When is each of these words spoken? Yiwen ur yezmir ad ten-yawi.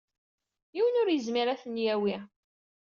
Yiwen 0.75 0.99
ur 1.01 1.09
yezmir 1.11 1.47
ad 1.49 1.59
ten-yawi. 1.61 2.17